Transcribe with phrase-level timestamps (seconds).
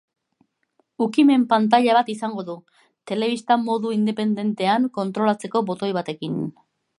[1.05, 2.55] Ukimen pantaila bat izango du,
[3.11, 6.43] telebista modu independentean kontrolatzeko botoi batekin.